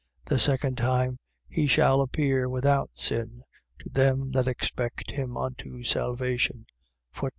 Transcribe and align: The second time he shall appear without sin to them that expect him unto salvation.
The 0.25 0.39
second 0.39 0.79
time 0.79 1.19
he 1.47 1.67
shall 1.67 2.01
appear 2.01 2.49
without 2.49 2.89
sin 2.95 3.43
to 3.83 3.89
them 3.91 4.31
that 4.31 4.47
expect 4.47 5.11
him 5.11 5.37
unto 5.37 5.83
salvation. 5.83 6.65